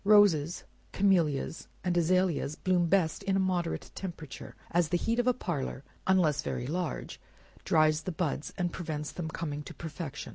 Roses, 0.03 0.63
camelias, 0.93 1.67
and 1.83 1.95
azaleas 1.95 2.55
bloom 2.55 2.87
best 2.87 3.21
in 3.21 3.35
a 3.35 3.39
moderate 3.39 3.91
temperature, 3.93 4.55
as 4.71 4.89
the 4.89 4.97
heat 4.97 5.19
of 5.19 5.27
a 5.27 5.33
parlor 5.35 5.83
(unless 6.07 6.41
very 6.41 6.65
large) 6.65 7.21
dries 7.65 8.01
the 8.01 8.11
buds, 8.11 8.51
and 8.57 8.73
prevents 8.73 9.11
their 9.11 9.27
coming 9.27 9.61
to 9.61 9.75
perfection. 9.75 10.29